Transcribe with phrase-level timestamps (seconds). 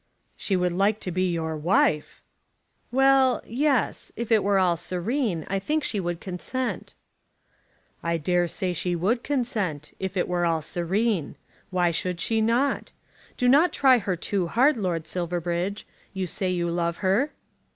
[0.35, 2.23] "She would like to be your wife!"
[2.91, 4.11] "Well; yes.
[4.15, 6.95] If it were all serene, I think she would consent."
[8.01, 11.35] "I dare say she would consent, if it were all serene.
[11.69, 12.91] Why should she not?
[13.37, 15.85] Do not try her too hard, Lord Silverbridge.
[16.15, 17.29] You say you love her."